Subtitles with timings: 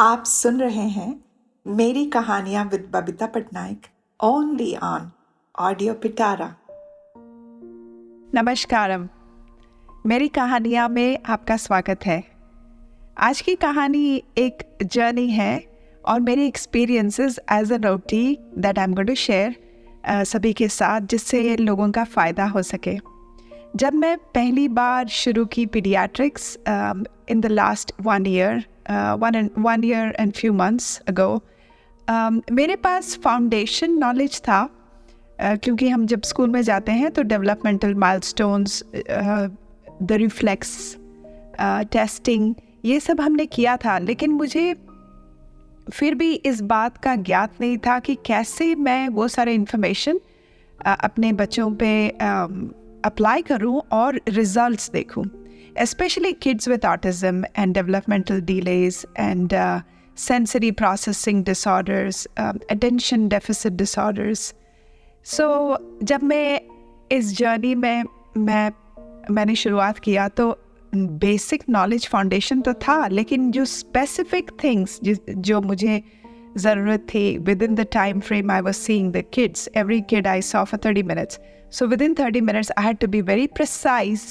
[0.00, 1.24] आप सुन रहे हैं
[1.66, 3.86] मेरी कहानियाँ with Babita Patnaik
[4.20, 5.10] only on
[5.58, 6.46] audio Pitara
[8.34, 9.08] नमस्कारम।
[10.06, 12.22] मेरी कहानियाँ में आपका स्वागत है।
[13.18, 15.52] आज की कहानी एक जर्नी है
[16.04, 21.00] और मेरे experiences as a roti that I am going to share सभी के साथ
[21.00, 22.98] जिससे लोगों का फ़ायदा हो सके।
[23.76, 29.84] जब मैं पहली बार शुरू की pediatrics in the last one year one and one
[29.84, 31.42] year and few months ago
[32.52, 37.94] मेरे पास फाउंडेशन नॉलेज था uh, क्योंकि हम जब स्कूल में जाते हैं तो developmental
[37.94, 38.82] milestones
[40.02, 40.96] the reflex
[41.92, 44.74] testing ये सब हमने किया था। लेकिन मुझे
[45.92, 51.04] फिर भी इस बात का ज्ञात नहीं था कि कैसे मैं वो सारे इन्फॉर्मेशन uh,
[51.04, 55.24] अपने बच्चों पे अप्लाई um, करूँ और रिजल्ट्स देखूँ।
[55.76, 59.80] Especially kids with autism and developmental delays and uh,
[60.14, 64.54] sensory processing disorders, um, attention deficit disorders.
[65.26, 66.60] So जब मैं
[67.12, 68.04] इस जर्नी में
[68.36, 68.70] मैं
[69.30, 70.56] मैंने शुरुआत किया तो
[70.94, 76.02] बेसिक नॉलेज फाउंडेशन तो था लेकिन जो स्पेसिफिक थिंग्स जो मुझे
[76.58, 77.22] ज़रूरत थी
[77.62, 81.02] within the time frame I was seeing the kids every kid I saw for thirty
[81.12, 81.38] minutes
[81.78, 84.24] so within thirty minutes I had to be very precise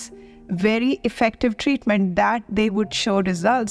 [0.52, 3.69] very effective treatment that they would show result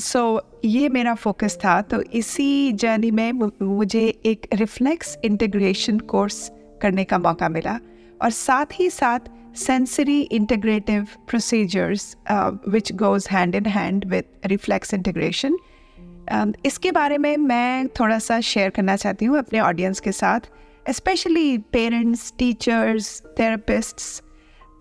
[0.00, 6.50] so ये मेरा focus था। तो इसी journey में मुझे एक reflex integration course
[6.82, 7.78] करने का मौका मिला।
[8.22, 12.16] और साथ ही साथ sensory integrative procedures
[12.68, 15.56] which goes hand in hand with reflex integration
[16.66, 20.50] इसके बारे में मैं थोड़ा सा शेयर करना चाहती हूँ अपने ऑडियंस के साथ
[20.90, 24.22] स्पेशली पेरेंट्स टीचर्स थेरेपिस्ट्स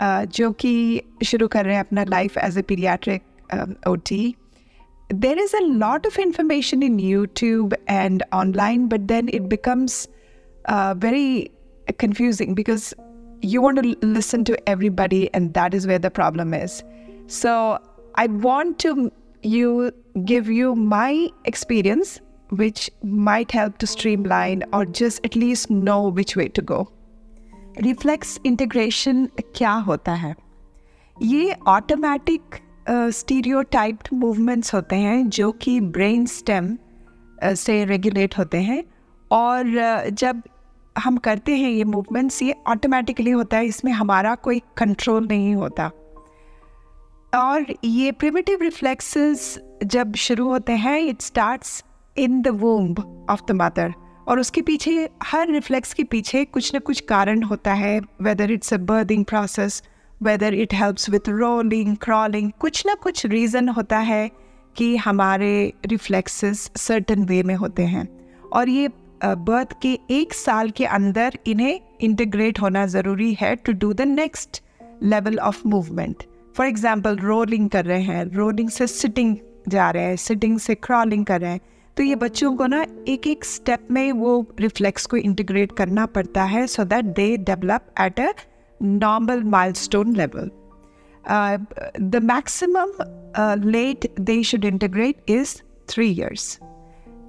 [0.02, 3.22] जो कि शुरू कर रहे हैं अपना life as a paediatric
[3.88, 4.34] O T
[5.10, 10.06] there is a lot of information in YouTube and online, but then it becomes
[10.66, 11.50] uh, very
[11.96, 12.92] confusing because
[13.40, 16.84] you want to listen to everybody, and that is where the problem is.
[17.28, 17.78] So
[18.16, 19.10] I want to
[19.42, 19.92] you
[20.24, 26.36] give you my experience, which might help to streamline or just at least know which
[26.36, 26.92] way to go.
[27.77, 29.25] Reflex integration
[29.55, 30.35] क्या होता है?
[31.21, 32.41] ये automatic
[32.89, 36.77] stereotyped movements होते हैं जो कि brain stem
[37.43, 38.83] से regulate होते हैं
[39.31, 40.41] और uh, जब
[40.97, 45.91] हम करते हैं ये मूवमेंट्स ये ऑटोमेटिकली होता है इसमें हमारा कोई कंट्रोल नहीं होता।
[47.35, 51.83] और ये प्रिमिटिव रिफ्लेक्सेस जब शुरू होते हैं it starts
[52.17, 53.93] in the womb of the mother
[54.27, 58.73] और उसके पीछे, हर रिफ्लेक्स के पीछे कुछ ना कुछ कारण होता है whether it's
[58.73, 59.81] a birthing process
[60.23, 64.29] whether it helps with rolling crawling कुछ ना कुछ रीज़न होता है
[64.75, 65.51] कि हमारे
[65.85, 68.07] रिफ्लेक्सेस सर्टन वे में होते हैं।
[68.53, 68.89] और ये
[69.25, 74.61] बर्थ के एक साल के अंदर इन्हें इंटीग्रेट होना ज़रूरी है to do the next
[75.03, 76.23] level of movement
[76.57, 79.35] for example rolling कर रहे हैं रोलिंग से सिटिंग
[79.67, 81.59] जा रहे हैं सिटिंग से क्रॉलिंग कर रहे हैं।
[81.97, 86.43] तो ये बच्चों को ना एक एक स्टेप में वो रिफ्लेक्स को इंटीग्रेट करना पड़ता
[86.43, 88.33] है so that they develop at a
[88.81, 90.51] normal milestone level
[92.01, 92.93] the maximum
[93.69, 95.55] late they should integrate is
[95.89, 96.59] three years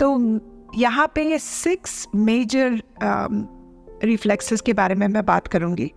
[0.01, 0.41] तो
[0.75, 2.83] यहाँ पे सिक्स मेजर
[4.05, 5.93] रिफ्लेक्सेस के बारे में मैं बात करूँगी।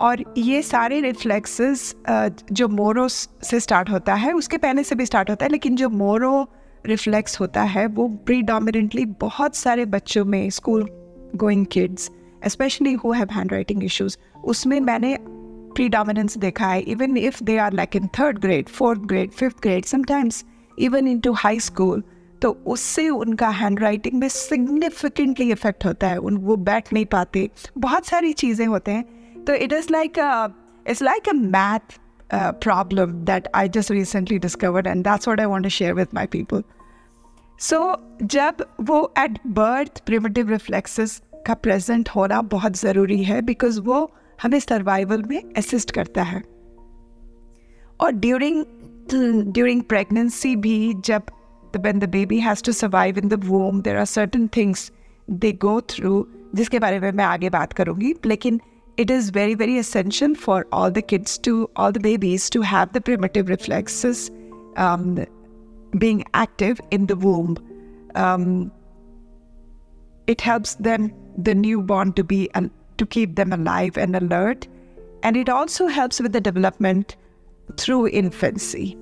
[0.00, 5.06] और ये सारे रिफ्लेक्सेस uh, जो मोरो से स्टार्ट होता है उसके पहले से भी
[5.06, 6.48] स्टार्ट होता है लेकिन जो मोरो
[6.86, 10.88] रिफ्लेक्स होता है, वो प्रीडोमिनेंटली बहुत सारे बच्चों में school
[11.36, 12.10] going kids
[12.46, 15.16] specially who have hand writing issues उसमें मैंने
[15.74, 19.84] प्रीडोमिनेंस देखा है even if they are like in third grade fourth grade fifth grade
[19.84, 20.44] sometimes
[20.78, 22.02] even in to high school
[22.42, 27.48] तो उससे उनका हैंड राइटिंग में सिग्निफिकेंटली इफ़ेक्ट होता है, उन, वो बैठ नहीं पाते।
[27.78, 30.18] बहुत सारी चीज़ें होते हैं। तो it is like
[30.86, 31.98] it's like a math
[32.30, 36.12] uh, problem that I just recently discovered, and that's what I want to share with
[36.12, 36.62] my people.
[37.60, 44.00] So, जब वो एट बर्थ प्रिमिटिव रिफ्लेक्सेस का प्रेजेंट होना बहुत ज़रूरी है बिकॉज़ वो
[44.42, 46.42] हमें survival में असिस्ट करता है
[48.00, 48.64] और ड्यूरिंग
[49.52, 51.30] ड्यूरिंग प्रेगनेंसी भी जब
[51.84, 54.82] when the baby has to survive in the womb there are certain things
[55.28, 56.24] they go through
[56.54, 58.60] जिसके बारे में मैं आगे बात करूँगी लेकिन
[58.97, 62.91] it is very, very essential for all the kids to, all the babies to have
[62.93, 64.29] the primitive reflexes
[64.75, 65.25] um,
[65.97, 67.57] being active in the womb.
[68.15, 68.71] Um,
[70.27, 72.67] it helps them, the newborn, to be uh,
[72.97, 74.67] to keep them alive and alert,
[75.23, 77.15] and it also helps with the development
[77.77, 78.97] through infancy.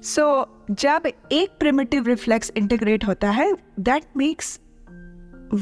[0.00, 4.58] So जब एक primitive reflex integrate होता है that makes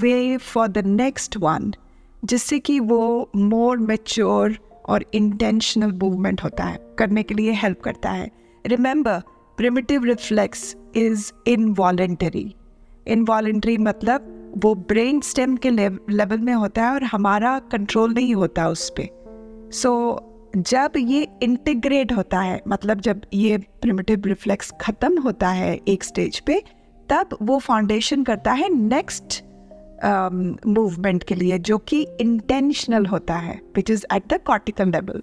[0.03, 1.73] way for the next one
[2.26, 8.12] जिससे कि वो more mature और intentional movement होता है करने के लिए हेल्प करता
[8.12, 8.32] है।
[8.66, 9.22] Remember
[9.58, 12.56] primitive reflex is involuntary
[13.08, 18.68] involuntary मतलब वो ब्रेन स्टेम के लेवल में होता है और हमारा कंट्रोल नहीं होता
[18.68, 20.22] उस पर सो
[20.56, 26.04] so, जब ये इंटीग्रेट होता है मतलब जब ये प्रिमिटिव रिफ्लेक्स ख़त्म होता है एक
[26.04, 26.64] स्टेज पे
[27.10, 29.44] तब वो फाउंडेशन करता है नेक्स्ट
[30.06, 35.22] मूवमेंट um, के लिए जो कि इंटेंशनल होता है which is at the cortical level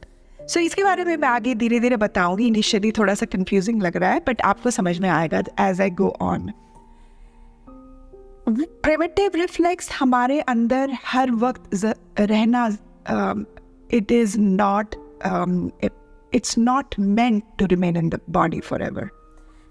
[0.49, 4.11] so इसके बारे में मैं आगे धीरे धीरे बताऊँगी। इनिशियली थोड़ा सा कंफ्यूजिंग लग रहा
[4.11, 6.53] है बट आपको समझ में आएगा as I go on
[8.49, 12.67] primitive reflex हमारे अंदर हर वक्त रहना
[13.91, 14.94] it is not
[16.35, 19.09] it's not meant to remain in the body forever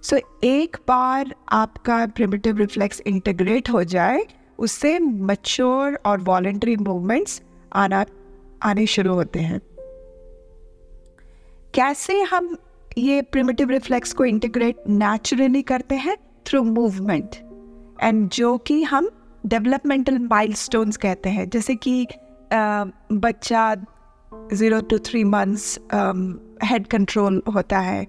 [0.04, 4.24] so एक बार आपका प्रिमिटिव रिफ्लेक्स इंटीग्रेट हो जाए
[4.60, 7.42] उससे मच्योर और वॉलेंट्री मूवमेंट्स
[7.72, 8.06] आना,
[8.64, 9.62] आने शुरू होते हैं।
[11.74, 12.56] कैसे हम
[12.98, 16.18] ये प्रिमिटिव रिफ्लेक्स को इंटीग्रेट नेचुरली करते हैं?
[16.46, 17.36] थ्रू मूवमेंट
[18.04, 19.10] एंड जो कि हम
[19.44, 22.08] डेवलपमेंटल माइलस्टोन्स कहते हैं। जैसे कि
[22.52, 23.76] बच्चा
[24.54, 25.80] zero to three months
[26.64, 28.06] head control होता है।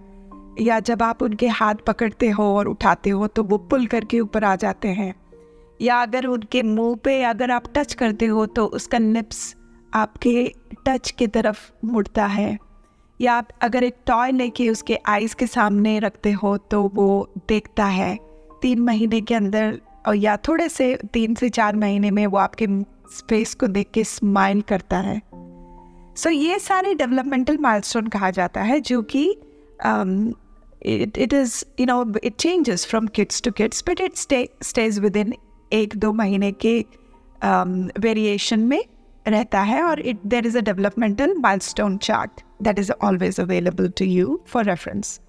[0.60, 4.44] या जब आप उनके हाथ पकड़ते हो और उठाते हो तो वो पुल करके ऊपर
[4.44, 5.14] आ जाते हैं।
[5.80, 9.54] या अगर उनके मुँह पे अगर आप टच करते हो तो उसका निप्स
[9.94, 10.52] आपके
[10.86, 12.58] टच की तरफ़ मुड़ता है।
[13.20, 17.84] या आप अगर एक टॉय लेके उसके आइज़ के सामने रखते हो तो वो देखता
[17.84, 18.16] है।
[18.62, 22.66] तीन महीने के अंदर और या थोड़े से तीन से चार महीने में वो आपके
[23.28, 25.20] फेस को देख के स्माइल करता है।
[26.16, 29.24] सो so, ये सारे डेवलपमेंटल माइलस्टोन कहा जाता है जो कि
[30.86, 35.34] it is you know it changes from kids to kids but it stay stage within
[35.72, 36.78] एक दो महीने के
[37.42, 38.84] वेरिएशन um, में
[39.26, 44.04] रहता है और it there is a developmental milestone chart that is always available to
[44.04, 45.20] you for reference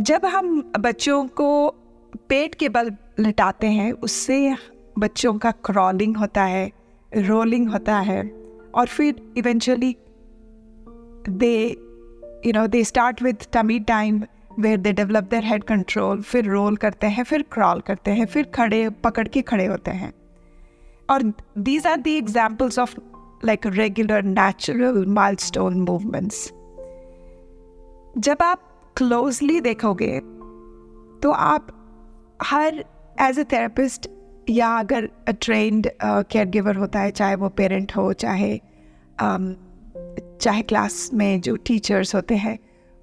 [0.00, 1.48] जब हम बच्चों को
[2.28, 2.90] पेट के बल
[3.20, 4.56] लिटाते हैं उससे
[4.98, 6.70] बच्चों का क्रॉलिंग होता है
[7.12, 8.22] रोलिंग होता है
[8.74, 9.96] और फिर eventually
[11.28, 11.56] they
[12.46, 14.22] you know they start with tummy time
[14.58, 18.44] where they develop their head control फिर रोल करते हैं फिर क्रॉल करते हैं फिर
[18.44, 20.12] खड़े पकड़ के खड़े होते हैं।
[21.10, 21.22] और
[21.58, 22.96] these are the examples of
[23.44, 25.06] like regular natural
[25.36, 26.48] milestone movements
[28.18, 28.62] जब आप
[28.96, 30.18] क्लोजली देखोगे
[31.22, 31.66] तो आप
[32.42, 32.84] हर
[33.20, 34.08] एज ए थेरेपिस्ट
[34.50, 38.60] या अगर ट्रेंड केयर गिवर होता है चाहे वो पेरेंट हो चाहे
[39.22, 39.54] um,
[40.40, 42.58] चाहे क्लास में जो टीचर्स होते हैं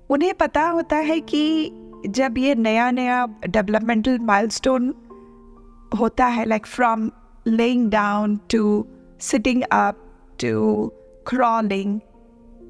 [0.09, 1.71] उन्हें पता होता है कि
[2.07, 4.93] जब ये नया नया डेवलपमेंटल माइलस्टोन
[5.99, 7.09] होता है like from
[7.47, 8.85] laying down to
[9.31, 10.05] sitting up
[10.41, 10.91] to
[11.27, 11.99] crawling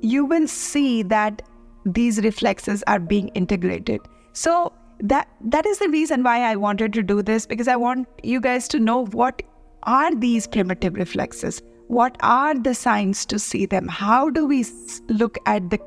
[0.02, 1.42] you will see that
[1.86, 4.02] these reflexes are being integrated.
[4.34, 4.72] So
[5.02, 8.42] that that is the reason why I wanted to do this because I want you
[8.42, 9.42] guys to know what
[9.84, 11.62] are these primitive reflexes?
[11.88, 13.88] What are the signs to see them?
[13.88, 14.66] How do we
[15.08, 15.80] look at the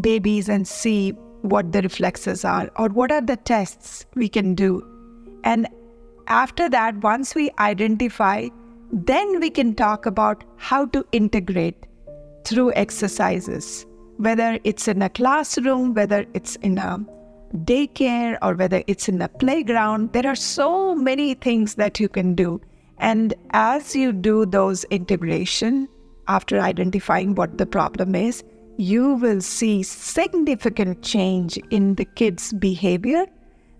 [0.00, 1.10] babies and see
[1.42, 4.82] what the reflexes are or what are the tests we can do?
[5.44, 5.68] And
[6.26, 8.48] after that, once we identify,
[8.92, 11.86] then we can talk about how to integrate
[12.44, 13.86] through exercises,
[14.16, 17.04] whether it's in a classroom, whether it's in a
[17.58, 22.34] daycare or whether it's in a playground, there are so many things that you can
[22.34, 22.60] do.
[22.98, 25.88] And as you do those integration,
[26.28, 28.42] after identifying what the problem is,
[28.76, 33.26] you will see significant change in the kids' behavior,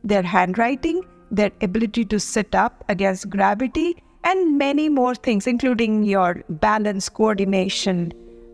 [0.03, 6.43] their handwriting, their ability to sit up against gravity, and many more things, including your
[6.49, 8.13] balance, coordination,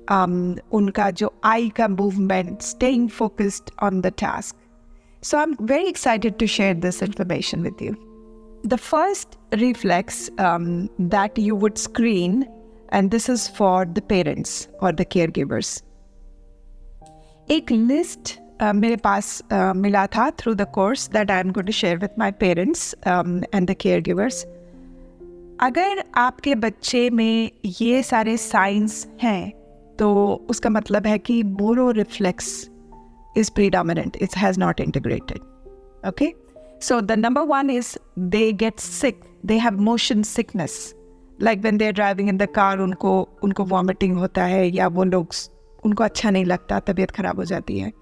[0.08, 4.56] um, unka jo eye ka movement, staying focused on the task.
[5.22, 7.96] So I'm very excited to share this information with you.
[8.64, 12.48] The first reflex um, that you would screen,
[12.88, 15.82] and this is for the parents or the caregivers.
[17.50, 18.30] एक list
[18.62, 21.96] uh, मेरे पास uh, मिला था through the course that I am going to share
[21.98, 24.42] with my parents and the caregivers
[25.62, 29.50] अगर आपके बच्चे में ये सारे साइंस हैं
[29.98, 30.12] तो
[30.50, 32.52] उसका मतलब है कि Moro reflex
[33.36, 36.32] is predominant it's has not integrated okay
[36.82, 37.96] so the number one is
[38.30, 40.82] they get sick they have motion sickness
[41.42, 45.32] like when they're driving in the car उनको उनको वॉमिटिंग होता है या वो लोग
[45.84, 47.92] उनको अच्छा नहीं लगता, तबीयत खराब हो जाती है।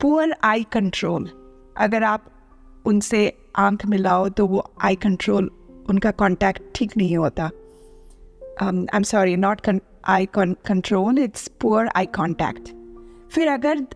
[0.00, 1.28] पुअर आई कंट्रोल
[1.78, 2.30] अगर आप
[2.86, 5.50] उनसे आँख मिलाओ तो वो आई कंट्रोल
[5.90, 7.50] उनका कांटेक्ट ठीक नहीं होता।
[8.62, 9.68] I am sorry not
[10.08, 12.68] eye control it's poor eye contact
[13.34, 13.86] फिर अगर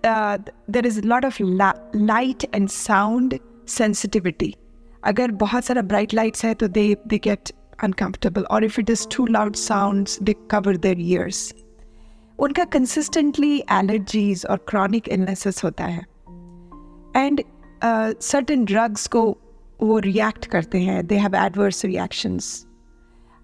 [0.70, 3.38] there is lot of light and sound
[3.68, 4.54] sensitivity
[5.04, 7.52] अगर बहुत सारा ब्राइट लाइट्स है तो दे दे गेट
[7.82, 11.52] अनकम्फर्टेबल और if it is too loud sounds they cover their ears
[12.38, 16.06] उनका consistently allergies और क्रॉनिक इलनेसेस होता है।
[17.16, 17.42] एंड
[18.20, 19.22] सर्टन ड्रग्स को
[19.82, 22.66] वो रिएक्ट करते हैं। दे हैव एडवर्स रिएक्शंस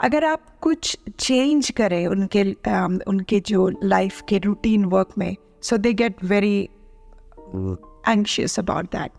[0.01, 5.77] अगर आप कुछ चेंज करें उनके um, उनके जो लाइफ के रूटीन वर्क में so
[5.77, 6.69] they get very
[8.09, 9.11] anxious about that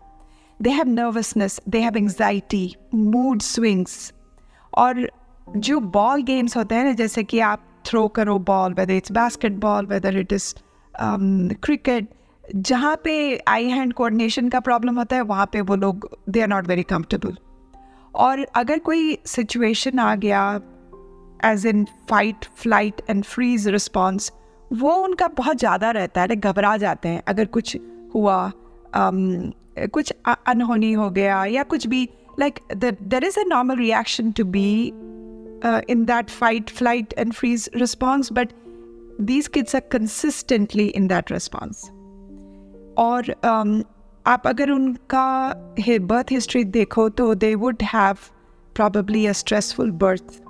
[0.60, 4.12] they have nervousness they have anxiety mood swings
[4.78, 5.08] और
[5.56, 9.86] जो बॉल गेम्स होते हैं ना जैसे कि आप थ्रो करो ball whether it's basketball
[9.86, 10.54] whether it is
[10.94, 12.08] cricket
[12.56, 13.14] जहाँ पे
[13.48, 16.82] आई हैंड कोऑर्डिनेशन का प्रॉब्लम होता है वहाँ पे वो लोग they are not very
[16.82, 17.36] comfortable
[18.14, 20.60] और अगर कोई सिचुएशन आ गया
[21.44, 24.32] as in fight flight and freeze response
[24.72, 27.76] वो उनका बहुत ज़्यादा रहता है घबरा जाते हैं। अगर कुछ
[28.14, 28.52] हुआ
[28.96, 30.12] um, कुछ
[30.46, 32.08] अनहोनी हो गया या कुछ भी
[32.40, 34.92] like there is a normal reaction to be
[35.64, 38.52] in that fight flight and freeze response but
[39.20, 41.90] these kids are consistently in that response.
[42.98, 43.82] और um,
[44.26, 45.54] आप अगर उनका
[46.00, 48.16] बर्थ हिस्ट्री देखो तो they would have
[48.76, 50.40] probably a stressful birth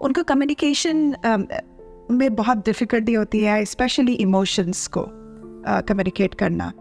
[0.00, 1.46] उनका communication um,
[2.10, 6.72] में बहुत difficulty होती है स्पेशली इमोशंस को कम्युनिकेट uh, करना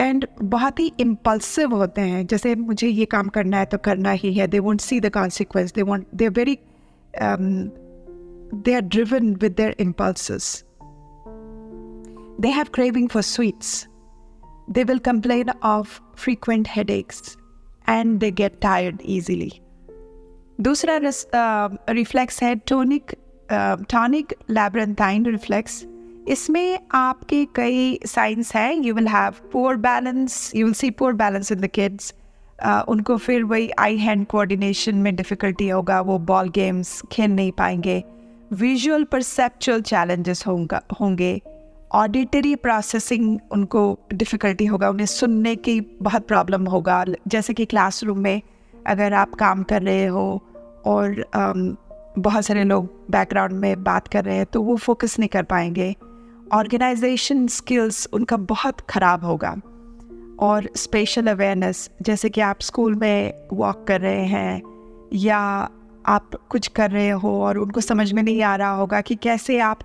[0.00, 4.32] एंड बहुत ही इम्पल्सिव होते हैं। जैसे मुझे ये काम करना है तो करना ही
[4.34, 6.58] है। They won't see the consequence they won't they very
[8.54, 10.30] they are driven with their impulse
[12.40, 13.86] they have craving for sweets
[14.70, 17.36] they will complain of frequent headaches
[17.88, 19.52] and they get tired easily
[20.60, 21.00] दूसरा
[21.90, 23.14] reflex है tonic
[23.90, 25.84] tonic labyrinthine reflex
[26.30, 31.52] इसमें आपके कई signs हैं। You will have poor balance you will see poor balance
[31.52, 32.12] in the kids
[32.88, 38.02] उनको फिर वही eye hand coordination में डिफ़िकल्टी होगा वो बॉल गेम्स खेल नहीं पाएँगे।
[38.52, 41.40] विजुअल परसेप्चुअल चैलेंजेस होंगे होंगे।
[41.92, 43.82] ऑडिटरी प्रोसेसिंग उनको
[44.12, 48.40] डिफ़िकल्टी होगा उन्हें सुनने की बहुत प्रॉब्लम होगा। जैसे कि क्लासरूम में
[48.74, 50.42] अगर आप काम कर रहे हो
[50.86, 51.76] और um,
[52.18, 55.94] बहुत सारे लोग बैकग्राउंड में बात कर रहे हैं तो वो फोकस नहीं कर पाएँगे।
[56.52, 59.60] ऑर्गेनाइजेशन स्किल्स उनका बहुत ख़राब होगा।
[60.40, 64.62] और स्पेशल अवेयरनेस जैसे कि आप स्कूल में वॉक कर रहे हैं
[65.14, 65.38] या
[66.06, 69.58] आप कुछ कर रहे हो और उनको समझ में नहीं आ रहा होगा कि कैसे
[69.58, 69.80] आप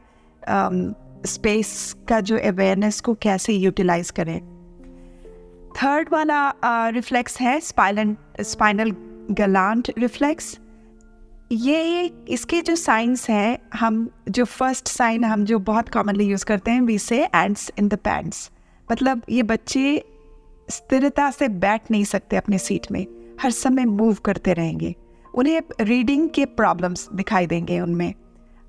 [1.25, 4.39] स्पेस um, का जो अवेयरनेस को कैसे यूटिलाइज करें।
[5.83, 6.53] थर्ड वाला
[6.89, 8.91] रिफ्लेक्स uh, है स्पाइलन स्पाइनल
[9.31, 10.59] गलांट रिफ्लेक्स
[11.51, 16.71] ये इसके जो साइंस हैं हम जो फ़र्स्ट साइन हम जो बहुत कॉमनली यूज़ करते
[16.71, 18.51] हैं वी से एंड्स इन द पैंट्स
[18.91, 20.03] मतलब ये बच्चे
[20.69, 23.05] स्थिरता से बैठ नहीं सकते अपने सीट में।
[23.41, 24.95] हर समय मूव करते रहेंगे।
[25.35, 28.13] उन्हें रीडिंग के प्रॉब्लम्स दिखाई देंगे उनमें।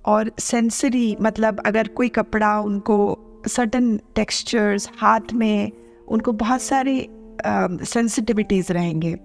[0.04, 3.18] और सेंसरी मतलब अगर कोई कपड़ा उनको
[3.48, 5.72] सर्टन टेक्सचर्स हाथ में
[6.08, 7.08] उनको बहुत सारे
[7.84, 9.16] सेंसिटिविटीज़ uh, रहेंगे।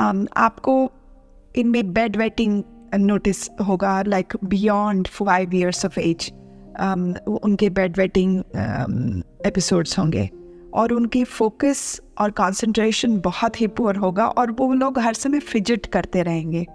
[0.00, 0.92] um, आपको
[1.56, 2.62] इनमें बेड वेटिंग
[2.96, 6.30] नोटिस होगा like beyond five years of age
[7.42, 8.38] उनके बेड वेटिंग
[9.46, 10.28] एपिसोड्स होंगे।
[10.74, 15.86] और उनकी फोकस और कंसंट्रेशन बहुत ही पुअर होगा और वो लोग हर समय फिजिट
[15.86, 16.66] करते रहेंगे।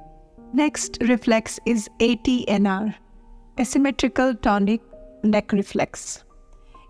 [0.55, 2.93] Next reflex is A T N R
[3.59, 4.81] asymmetrical tonic
[5.25, 6.23] neck reflex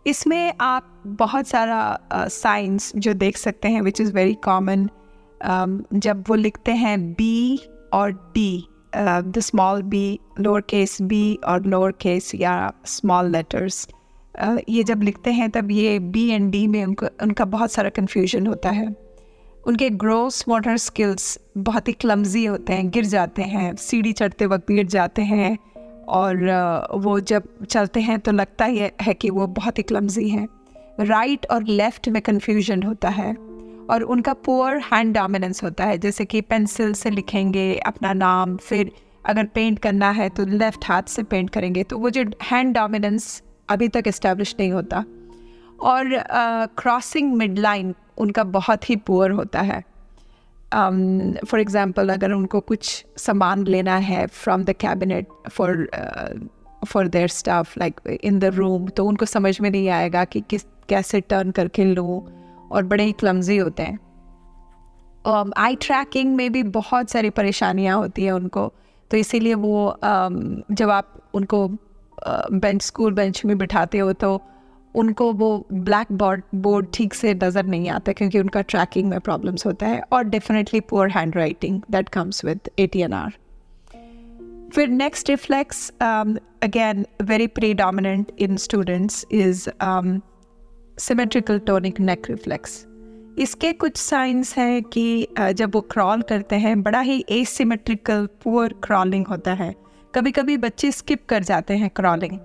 [0.08, 4.90] इसमें आप बहुत सारा साइंस uh, जो देख सकते हैं विच इज़ वेरी कॉमन
[5.94, 7.60] जब वो लिखते हैं बी
[7.94, 8.66] और D
[8.96, 13.88] the small B lower case B और लोअर केस या स्मॉल लेटर्स
[14.44, 17.90] uh, ये जब लिखते हैं तब ये बी एंड डी में उनको उनका बहुत सारा
[17.90, 18.96] कन्फ्यूज़न होता है।
[19.68, 24.72] उनके ग्रोस मोटर स्किल्स बहुत ही क्लमजी होते हैं गिर जाते हैं सीढ़ी चढ़ते वक्त
[24.72, 25.58] गिर जाते हैं
[26.08, 30.30] और uh, वो जब चलते हैं तो लगता ही है कि वो बहुत ही क्लमजी
[30.30, 30.48] हैं।
[31.00, 33.53] राइट और लेफ़्ट में कन्फ्यूज़न होता है।
[33.90, 38.92] और उनका पुअर हैंड डोमिनेंस होता है। जैसे कि पेंसिल से लिखेंगे अपना नाम फिर
[39.26, 43.42] अगर पेंट करना है तो लेफ़्ट हाथ से पेंट करेंगे। तो वो जो हैंड डोमिनेंस
[43.70, 45.04] अभी तक इस्टेब्लिश नहीं होता।
[45.82, 46.10] और
[46.78, 49.84] क्रॉसिंग मिड लाइन उनका बहुत ही पुअर होता है।
[50.72, 55.88] फॉर um, एग्ज़ाम्पल अगर उनको कुछ सामान लेना है from the cabinet for
[56.88, 60.66] for their staff like in the room तो उनको समझ में नहीं आएगा कि किस
[60.90, 62.22] कैसे टर्न करके लूँ।
[62.74, 64.00] और बड़े ही क्लमजी होते हैं।
[65.58, 68.72] आई um, ट्रैकिंग में भी बहुत सारी परेशानियाँ होती हैं उनको।
[69.12, 71.68] तो इसीलिए वो um, जब आप उनको
[72.54, 74.42] बेंच स्कूल बेंच में बिठाते हो तो
[74.96, 79.66] उनको वो ब्लैक बोर्ड बोर्ड ठीक से नज़र नहीं आता क्योंकि उनका ट्रैकिंग में प्रॉब्लम्स
[79.66, 83.34] होता है और definitely poor handwriting that comes with A T N R
[84.76, 89.70] फिर next reflex again very predominant in students is
[90.98, 92.86] symmetrical tonic neck reflex
[93.40, 99.28] इसके कुछ साइंस हैं कि जब वो क्रॉल करते हैं, बड़ा ही एसिमेट्रिकल पुअर क्रॉलिंग
[99.28, 99.74] होता है।
[100.14, 102.38] कभी कभी बच्चे स्किप कर जाते हैं क्रॉलिंग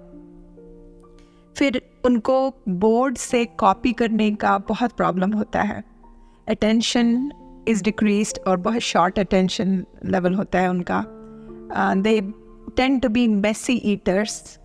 [1.57, 2.39] फिर उनको
[2.71, 5.83] बोर्ड से कॉपी करने का बहुत प्रॉब्लम होता है।
[6.49, 7.31] अटेंशन
[7.69, 11.05] इज़ डिक्रीज और बहुत शॉर्ट अटेंशन लेवल होता है उनका।
[11.97, 12.21] They
[12.77, 14.59] tend to be messy eaters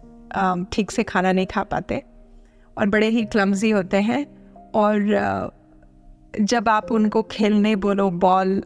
[0.71, 2.01] ठीक से खाना नहीं खा पाते।
[2.77, 4.25] और बड़े ही क्लमजी होते हैं।
[4.71, 5.53] और
[6.41, 8.63] जब आप उनको खेलने बोलो बॉल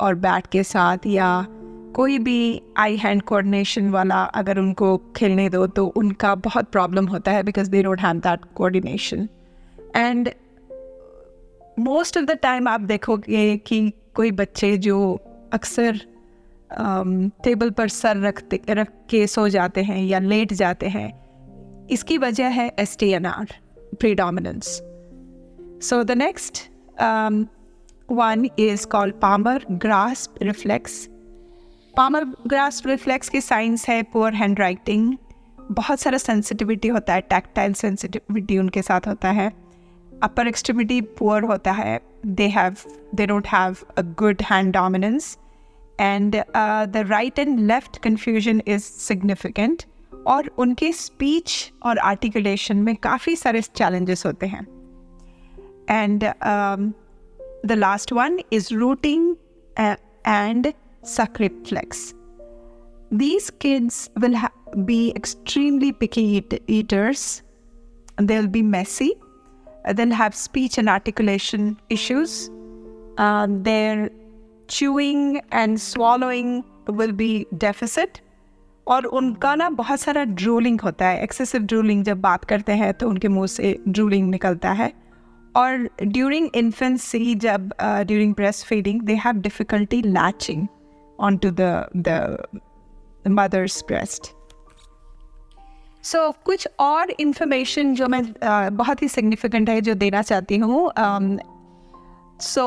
[0.00, 1.46] और बैट के साथ या
[1.94, 7.32] कोई भी आई हैंड कोऑर्डिनेशन वाला अगर उनको खेलने दो तो उनका बहुत प्रॉब्लम होता
[7.32, 9.28] है because they don't have that coordination
[9.96, 10.30] and
[11.78, 15.20] most of the time आप देखोगे कि कोई बच्चे जो
[15.52, 16.00] अक्सर
[17.44, 21.25] टेबल पर सर रखते, रख के सो जाते हैं या लेट जाते हैं
[21.90, 23.52] इसकी वजह है S T N R
[24.00, 24.68] predominance
[25.88, 26.62] so the next
[28.08, 31.06] one is called palmar grasp reflex
[31.94, 35.14] palmar grasp reflex की साइंस है पुअर हैंड राइटिंग
[35.70, 39.48] बहुत सारा सेंसिटिविटी होता है टैक्टाइल सेंसिटिविटी उनके साथ होता है.
[40.22, 41.98] अपर एक्सट्रीमिटी पुअर होता है.
[42.26, 42.76] They have
[43.14, 45.36] they don't have a good hand dominance
[46.00, 49.82] and the right and left confusion is significant
[50.27, 54.67] और उनके स्पीच और आर्टिकुलेशन में काफ़ी सारे चैलेंजेस होते हैं
[55.89, 56.23] and
[57.65, 59.35] the last one is rooting
[60.27, 62.13] and suck reflex.
[63.11, 64.51] These kids will ha-
[64.85, 67.43] be extremely picky eat- eaters.
[68.17, 69.13] They'll be messy.
[69.93, 72.49] They'll have speech and articulation issues.
[73.17, 74.09] Uh, their
[74.67, 78.21] chewing and swallowing will be deficit.
[78.88, 83.08] और उनका ना बहुत सारा drooling होता है excessive drooling जब बात करते हैं तो
[83.08, 84.92] उनके मुँह से ड्रूलिंग निकलता है।
[85.56, 88.34] और ड्यूरिंग इन्फेंसी जब during
[88.66, 90.66] breastfeeding they have difficulty latching
[91.20, 92.46] on to the
[93.28, 94.32] mother's breast
[96.02, 100.90] so कुछ और इन्फॉर्मेशन जो मैं uh, बहुत ही सिग्निफिकेंट है जो देना चाहती हूँ
[102.40, 102.64] so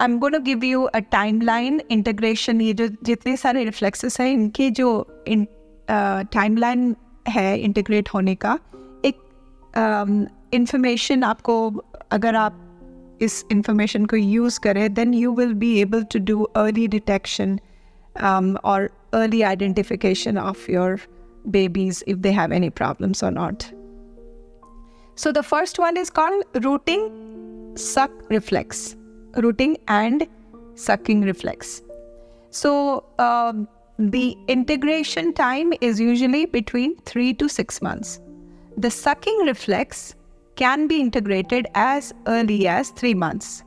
[0.00, 0.98] I am gonna give you a
[1.40, 4.90] timeline integration ये जो जितने सारे रिफ्लेक्सेस हैं इनके जो
[5.28, 6.94] टाइम लाइन
[7.28, 8.58] है इंटीग्रेट होने का
[9.04, 9.20] एक
[10.54, 12.60] इंफॉर्मेशन um, आपको अगर आप
[13.22, 17.58] इस इंफॉर्मेशन को यूज़ करें then you will be able to do early detection
[18.16, 21.00] और early early of your
[21.48, 23.64] babies if they have any problems or not.
[25.16, 27.02] So, the first one is called rooting
[27.76, 28.96] suck reflex,
[29.36, 30.26] rooting and
[30.74, 31.82] sucking reflex.
[32.50, 33.68] So, um,
[33.98, 38.20] the integration time is usually between three to six months.
[38.76, 40.14] The sucking reflex
[40.56, 43.62] can be integrated as early as three months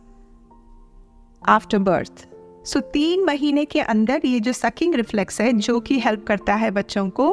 [1.46, 2.28] after birth.
[2.66, 6.72] So तीन महीने के अंदर ये जो sucking reflex है जो कि help करता है
[6.72, 7.30] बच्चों को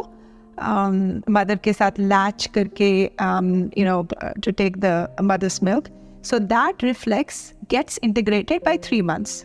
[0.61, 2.91] मदर um, के साथ लैच करके
[3.81, 4.03] you know
[4.45, 5.89] to take the mother's milk
[6.25, 9.45] so that reflex gets integrated by three months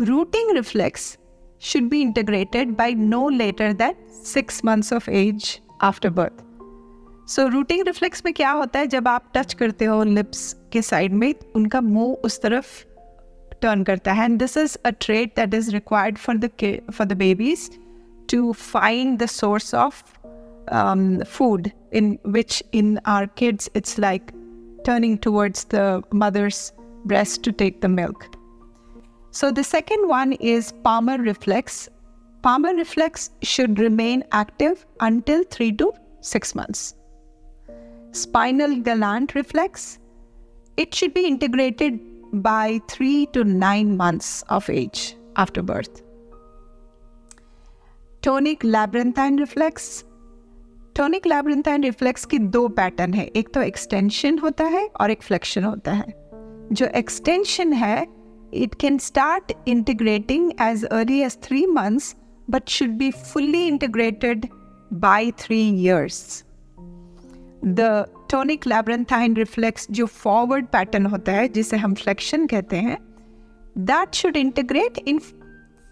[0.00, 1.18] rooting reflex
[1.66, 3.92] should be integrated by no later than
[4.30, 5.44] six months of age
[5.82, 6.42] after birth.
[7.28, 8.86] So rooting reflex में क्या होता है?
[8.86, 12.66] जब आप touch करते हो lips के side में, उनका मुँह उस तरफ़
[13.62, 16.50] टर्न करता है। And this is a trait that is required for the
[16.94, 17.70] for the babies
[18.30, 20.02] to find the source of
[21.30, 24.30] food in which in our kids it's like
[24.84, 26.72] turning towards the mother's
[27.04, 28.36] breast to take the milk.
[29.30, 31.88] So the second one is palmar reflex.
[32.42, 36.94] Palmar reflex should remain active until 3 to 6 months.
[38.12, 39.98] Spinal gland reflex,
[40.76, 41.98] it should be integrated
[42.42, 46.02] by 3 to 9 months of age after birth.
[48.22, 50.04] Tonic labyrinthine reflex
[50.96, 55.64] tonic labyrinthine reflex की दो pattern है। एक तो extension होता है और एक flexion
[55.64, 56.04] होता है।
[56.72, 58.06] जो एक्सटेंशन है
[58.54, 62.14] it can start integrating as early as three months,
[62.52, 64.44] but should be fully integrated
[65.04, 66.44] by three years.
[67.64, 72.98] The tonic labyrinthine reflex जो फॉरवर्ड पैटर्न होता है जिसे हम फ्लेक्शन कहते हैं
[73.78, 75.20] that should integrate in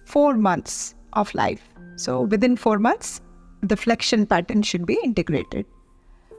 [0.08, 3.22] four months of life so within four months
[3.65, 5.65] The flexion pattern should be integrated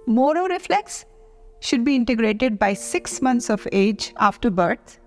[0.08, 1.04] Moro reflex
[1.60, 4.98] should be integrated by six months of age after birth.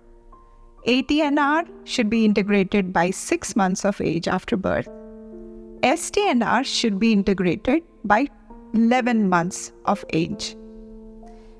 [0.86, 4.88] ATNR should be integrated by six months of age after birth.
[5.82, 8.26] STNR should be integrated by
[8.74, 10.56] 11 months of age.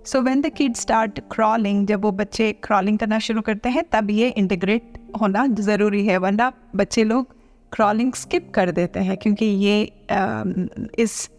[0.07, 4.11] So when the kid start crawling जब वो बच्चे crawling करना शुरू करते हैं तब
[4.11, 7.35] ये integrate होना ज़रूरी है वरना बच्चे लोग
[7.72, 9.82] क्रॉलिंग स्किप कर देते हैं, क्योंकि ये
[11.00, 11.30] इस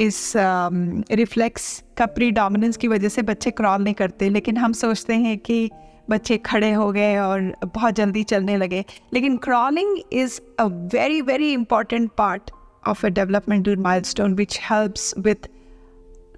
[0.00, 5.36] इस रिफ्लेक्स का प्रीडोमिनेंस की वजह से बच्चे क्रॉल नहीं करते, लेकिन हम सोचते हैं
[5.38, 5.70] कि
[6.10, 11.52] बच्चे खड़े हो गए और बहुत जल्दी चलने लगे। लेकिन crawling is a very very
[11.52, 12.50] important part
[12.88, 15.48] of a developmental milestone which helps with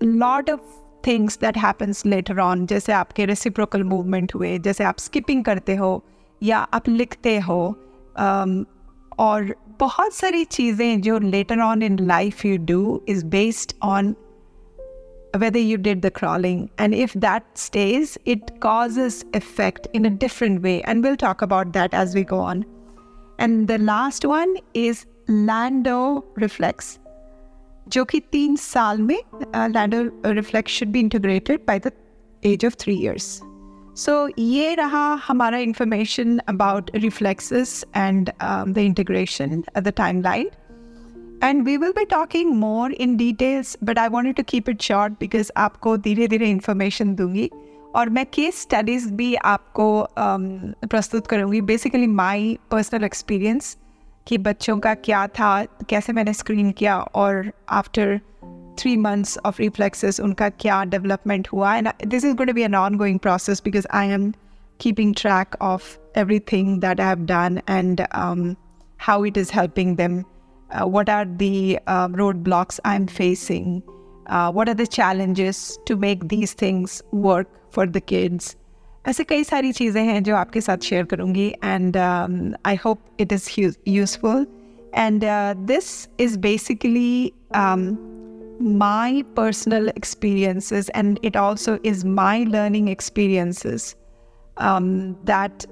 [0.03, 0.61] lot of
[1.07, 6.03] things that happens later on जैसे आपके रेसिप्रोकल मूवमेंट हुए, जैसे आप स्किपिंग करते हो,
[6.43, 7.75] या आप लिखते हो
[9.19, 14.15] और बहुत सारी चीज़ें जो later on in life you do is based on
[15.41, 20.62] whether you did the crawling and if that stays it causes effect in a different
[20.62, 22.62] way and we'll talk about that as we go on
[23.39, 26.02] and the last one is lando
[26.43, 26.98] reflex
[27.88, 30.02] जो कि तीन साल में Landau
[30.34, 31.91] reflex should be integrated by the
[32.46, 33.26] age of three years
[33.99, 38.31] so ये रहा हमारा information about reflexes and
[38.69, 39.89] the integration the
[40.21, 40.51] timeline
[41.45, 45.13] and we will be talking more in details but I want to keep it short
[45.13, 47.51] because आपको धीरे धीरे information दूँगी।
[47.95, 53.77] और मैं case studies भी आपको um, प्रस्तुत करूँगी। बेसिकली माई पर्सनल एक्सपीरियंस
[54.27, 58.21] कि बच्चों का क्या था कैसे मैंने स्क्रीन किया और after
[58.78, 62.76] three months of reflexes unka kya development hua and this is going to be an
[62.76, 64.34] ongoing process because i am
[64.80, 68.58] keeping track of everything that i have done and um,
[68.98, 70.26] how it is helping them
[70.72, 73.84] uh, what are the uh, roadblocks i'm facing
[74.28, 78.56] uh, what are the challenges to make these things work for the kids
[79.08, 81.98] ऐसे कई सारी चीज़ें हैं जो आपके साथ share करूँगी and
[82.65, 83.50] I hope it is
[83.88, 84.46] useful
[84.96, 85.24] and
[85.67, 87.32] this is basically
[88.61, 93.94] my personal experiences and it also is my learning experiences
[94.57, 95.64] um, that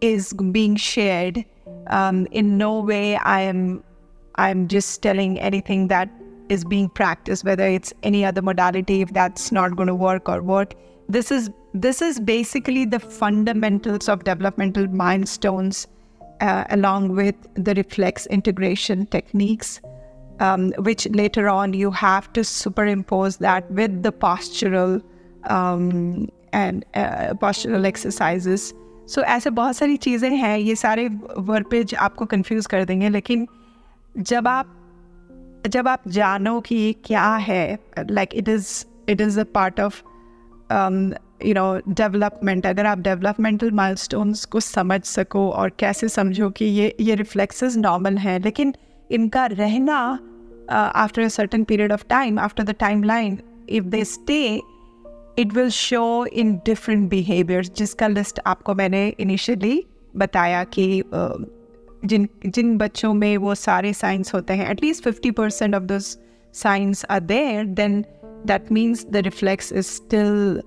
[0.00, 1.44] is being shared
[1.88, 3.82] um, in no way i am
[4.36, 6.08] i'm just telling anything that
[6.52, 10.42] is being practiced whether it's any other modality if that's not going to work or
[10.42, 10.74] work.
[11.08, 15.86] This is this is basically the fundamentals of developmental milestones
[16.40, 19.80] uh, along with the reflex integration techniques
[20.40, 25.02] um, which later on you have to superimpose that with the postural
[25.44, 28.72] um, and uh, postural exercises.
[29.06, 33.46] So ऐसे बहुत सारी चीज़ें हैं ये सारे वर्पेज आपको confuse कर देंगे लेकिन
[34.18, 34.78] जब आप
[35.66, 37.78] जब आप जानो कि ये क्या है
[38.10, 40.02] like it is it is a part of
[41.46, 46.94] you know development अगर आप डेवलपमेंटल माइलस्टोन्स को समझ सको और कैसे समझो कि ये
[47.00, 48.74] ये रिफ्लेक्सेस नॉर्मल हैं लेकिन
[49.12, 49.98] इनका रहना
[50.70, 54.42] after a certain period of time after the timeline if they stay
[55.38, 59.82] it will show in different behaviours जिसका लिस्ट आपको मैंने इनिशियली
[60.16, 61.44] बताया कि uh,
[62.04, 66.16] जिन जिन बच्चों में वो सारे साइंस होते हैं at least fifty percent of these
[66.54, 68.00] signs are there then
[68.46, 70.62] that means the reflex is still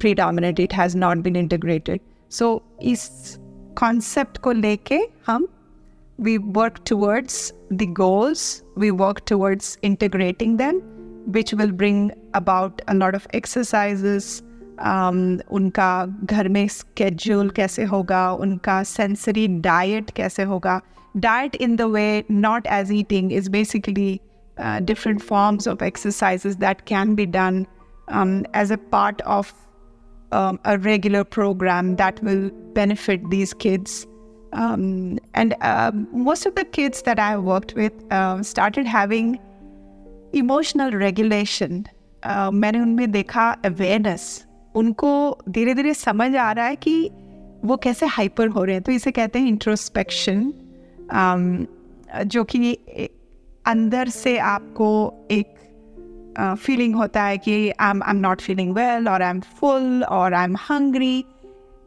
[0.00, 2.50] predominate it has not been integrated so
[2.84, 3.08] इस
[3.78, 5.46] कॉन्सेप्ट को लेके हम
[6.18, 10.80] we work towards the goals, we work towards integrating them,
[11.26, 14.42] which will bring about a lot of exercises.
[14.78, 20.82] Um, उनका घर में schedule कैसे होगा उनका sensory diet कैसे होगा
[21.18, 24.20] diet in the way not as eating is basically
[24.58, 27.66] uh, different forms of exercises that can be done
[28.08, 29.54] um, as a part of
[30.32, 34.06] um, a regular program that will benefit these kids
[34.56, 35.90] um, and uh,
[36.28, 39.38] most of the kids that I worked with uh, started having
[40.32, 41.84] emotional regulation.
[42.22, 47.10] Uh, मैंने उनमें देखा awareness उनको धीरे धीरे समझ आ रहा है कि
[47.64, 50.52] वो कैसे हाइपर हो रहे हैं। तो इसे कहते हैं इंट्रोस्पेक्शन
[51.14, 51.66] um,
[52.26, 52.74] जो कि
[53.66, 55.54] अंदर से आपको एक
[56.58, 60.34] फीलिंग uh, होता है कि I am not feeling well और आई एम फुल और
[60.34, 61.24] I am hungry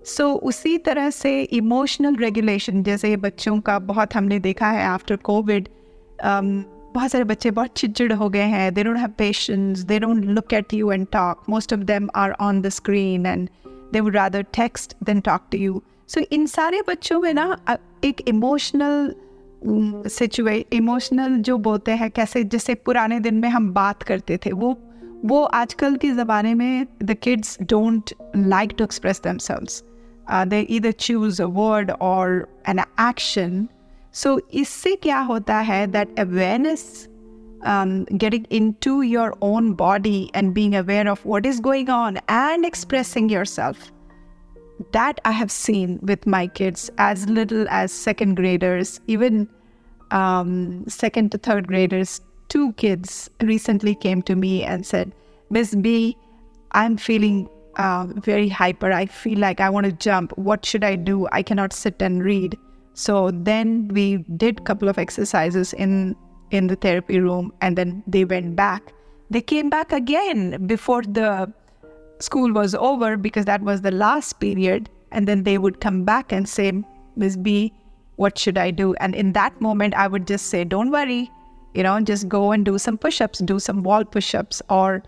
[0.05, 5.15] so so, उसी तरह से इमोशनल रेगुलेशन जैसे बच्चों का बहुत हमने देखा है आफ्टर
[5.15, 9.99] कोविड um, बहुत सारे बच्चे बहुत चिड़चिड़ हो गए हैं। They don't have patience they
[9.99, 13.49] don't look at you and talk most of them are on the screen and
[13.93, 17.57] they would rather text than talk to you so इन सारे बच्चों में ना
[18.03, 19.13] एक इमोशनल
[20.09, 24.77] सिचुए इमोशनल जो बोलते हैं कैसे जैसे पुराने दिन में हम बात करते थे वो
[25.25, 29.21] वो आजकल के ज़माने में the kids don't like to express
[30.30, 33.68] Themselves they either choose a word or an action
[34.12, 37.08] so इससे क्या होता है that awareness
[38.22, 43.30] getting into your own body and being aware of what is going on and expressing
[43.30, 43.90] yourself
[44.92, 49.48] that I have seen with my kids as little as second graders, even
[50.10, 52.20] um, second to third graders.
[52.48, 55.12] Two kids recently came to me and said,
[55.50, 56.16] Miss B,
[56.72, 57.48] I'm feeling
[57.79, 58.91] uh, very hyper.
[58.91, 60.37] I feel like I want to jump.
[60.37, 61.27] What should I do?
[61.31, 62.57] I cannot sit and read.
[62.93, 66.15] So then we did couple of exercises in
[66.51, 68.93] in the therapy room, and then they went back.
[69.29, 71.51] They came back again before the
[72.19, 76.33] school was over because that was the last period, and then they would come back
[76.33, 76.71] and say,
[77.15, 77.71] Miss B,
[78.17, 78.93] what should I do?
[78.95, 81.31] And in that moment, I would just say, Don't worry,
[81.75, 85.03] you know, just go and do some push ups, do some wall push ups, or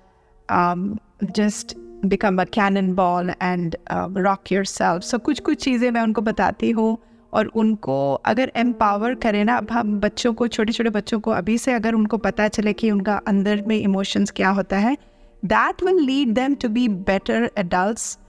[0.47, 0.99] um,
[1.34, 1.75] just
[2.06, 2.44] become a
[2.94, 6.98] cannonball and rock yourself so कुछ कुछ चीज़ें मैं उनको बताती हूँ
[7.34, 11.58] और उनको अगर एम्पावर करें ना, अब हम बच्चों को, छोटे छोटे बच्चों को अभी
[11.58, 14.98] से अगर उनको पता चले कि उनका अंदर में इमोशंस क्या होता है
[15.46, 18.20] that will lead them to be better adult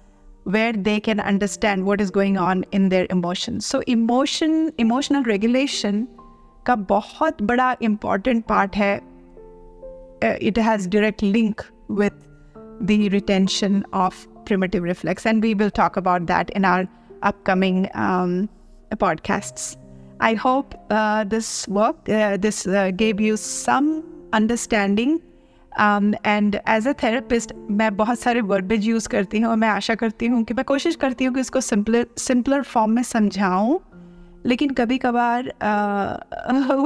[0.49, 6.07] where they can understand what is going on in their emotion so emotion emotional regulation
[6.67, 8.97] का बहुत बड़ा इंपॉर्टेंट पार्ट है.
[10.43, 12.11] It has direct link with
[12.81, 16.89] the retention of primitive reflex, and we will talk about that in our
[17.23, 18.49] upcoming um,
[18.93, 19.77] podcasts.
[20.21, 22.09] I hope uh, this worked.
[22.09, 25.21] Uh, this uh, gave you some understanding
[25.81, 30.27] and as a therapist मैं बहुत सारे वर्बेज use करती हूँ और मैं आशा करती
[30.27, 33.81] हूँ कि मैं कोशिश करती हूँ कि इसको सिंपलर सिंपलर फॉर्म में समझाऊँ
[34.47, 35.49] लेकिन कभी कभार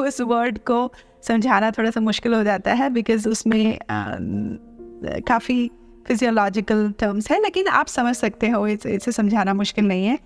[0.07, 0.91] उस वर्ड को
[1.29, 3.79] समझाना थोड़ा सा मुश्किल हो जाता है बिकॉज़ उसमें
[5.05, 5.71] काफ़ी
[6.07, 10.19] फिजियोलॉजिकल टर्म्स है लेकिन आप समझ सकते हो इसे इसे समझाना मुश्किल नहीं है।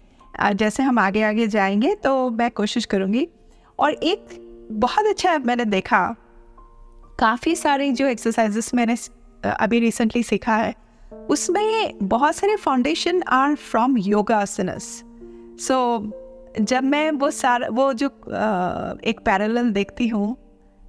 [0.55, 3.29] जैसे हम आगे आगे जाएँगे तो मैं कोशिश करूँगी।
[3.79, 4.27] और एक
[4.73, 6.17] बहुत अच्छा मैंने देखा
[7.19, 8.97] काफ़ी सारे जो एक्सरसाइजेस मैंने
[9.51, 10.75] अभी रिसेंटली सीखा है
[11.31, 15.05] उसमें बहुत सारे foundation are from yoga asanas
[15.61, 16.11] so
[16.61, 20.37] जब मैं वो सारा वो जो uh, एक पैरेलल देखती हूँ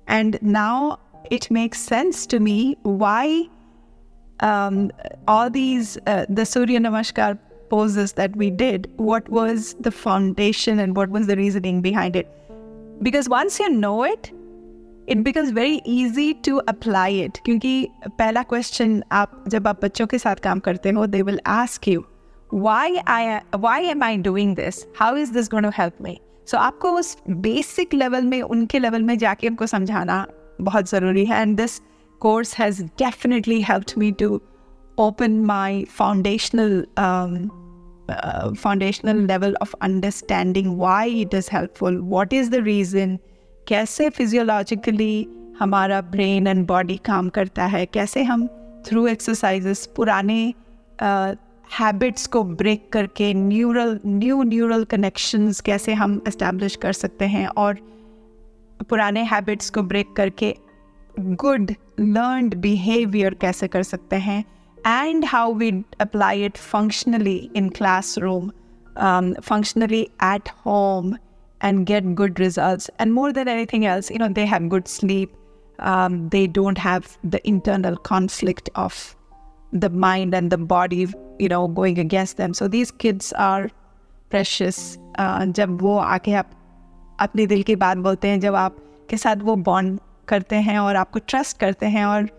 [0.10, 0.96] and now
[1.32, 3.50] it makes sense to me why
[4.43, 7.39] all these uh, the surya namaskar
[7.71, 12.29] poses that we did what was the foundation and what was the reasoning behind it
[13.03, 14.31] because once you know it
[15.07, 17.89] it becomes very easy to apply it क्योंकि
[18.19, 22.05] पहला question आप जब आप बच्चों के साथ काम करते हो they will ask you
[22.51, 26.19] why I why am I doing this how is this going to help me
[26.51, 30.27] so आपको उस बेसिक लेवल में उनके लेवल में जाके उनको समझाना
[30.61, 31.81] बहुत ज़रूरी है and this
[32.22, 34.42] course has definitely helped me to
[34.98, 37.36] open my foundational um,
[38.10, 43.20] uh, foundational level of understanding why it is helpful what is the reason
[43.68, 45.28] कैसे फिजियोलॉजिकली
[45.60, 48.48] हमारा ब्रेन एंड बॉडी काम करता है कैसे हम
[48.88, 50.42] थ्रू एक्सरसाइजेस पुराने
[51.80, 57.48] habits uh, को break करके न्यूरल न्यू न्यूरल कनेक्शंस कैसे हम इस्टेब्लिश कर सकते हैं
[57.64, 57.78] और
[58.90, 60.56] पुराने हैबिट्स को ब्रेक करके
[61.22, 64.44] गुड लर्नड बिहेवियर कैसे कर सकते हैं
[64.88, 67.70] and how we apply it functionally in
[68.18, 68.50] classroom
[69.42, 71.14] functionally at home
[71.86, 72.90] get good results.
[72.98, 75.34] And more than anything else, you know, they have good sleep.
[75.80, 79.16] Um, they don't have the internal conflict of
[79.74, 81.08] the mind and the body,
[81.40, 82.54] you know, going against them.
[82.54, 83.70] So these kids are
[84.30, 84.98] precious.
[85.20, 86.50] Uh, जब वो आके आप
[87.20, 91.20] अपने दिल की बात बोलते हैं जब आपके साथ वो बॉन्ड करते हैं और आपको
[91.28, 92.30] ट्रस्ट करते हैं और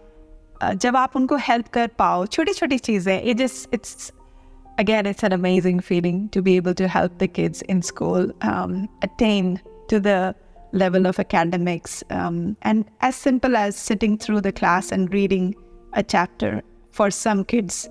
[0.63, 4.13] जब आप उनको हेल्प कर पाओ छोटी छोटी चीज़ें it is it's
[4.79, 10.01] an amazing feeling to be able to help the kids in school um, attain to
[10.01, 10.35] the
[10.73, 12.03] level of academics.
[12.11, 15.55] Um, and as simple as sitting through the class and reading
[15.93, 17.89] a chapter for some kids,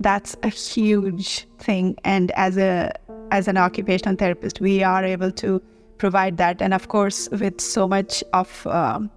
[0.00, 1.96] that's a huge thing.
[2.04, 2.92] And as a
[3.30, 5.62] as an occupational therapist, we are able to
[5.98, 6.60] provide that.
[6.60, 9.10] And of course, with so much of um,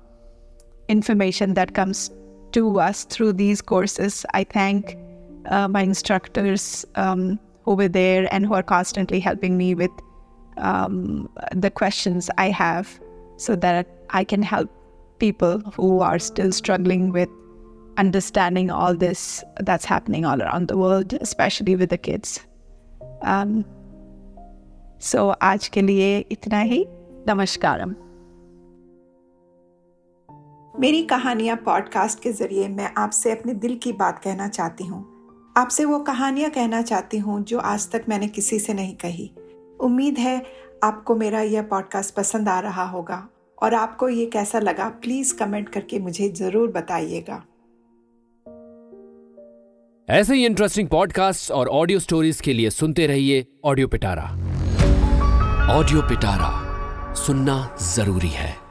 [0.89, 2.11] information that comes
[2.53, 4.97] to us through these courses, I thank
[5.47, 9.91] uh, my instructors um, who were there and who are constantly helping me with
[10.59, 13.01] um, the questions I have
[13.37, 14.71] so that I can help
[15.19, 17.29] people who are still struggling with
[17.97, 22.41] understanding all this that's happening all around the world, especially with the kids.
[23.23, 23.65] Um,
[24.99, 26.85] so आज के लिए इतना ही
[27.29, 27.95] नमस्कारम
[30.80, 35.00] मेरी कहानियाँ podcast के ज़रिए मैं आपसे अपने दिल की बात कहना चाहती हूँ।
[35.58, 39.30] आपसे वो कहानियाँ कहना चाहती हूँ जो आज तक मैंने किसी से नहीं कही।
[39.82, 40.42] उम्मीद है
[40.84, 43.28] आपको मेरा यह पॉडकास्ट पसंद आ रहा होगा
[43.62, 47.42] और आपको ये कैसा लगा प्लीज़ कमेंट करके मुझे ज़रूर बताइएगा।
[50.10, 54.24] ऐसे ही इंटरेस्टिंग पॉडकास्ट और ऑडियो स्टोरीज के लिए सुनते रहिए ऑडियो पिटारा
[55.78, 56.54] ऑडियो पिटारा
[57.16, 58.67] सुनना ज़रूरी है।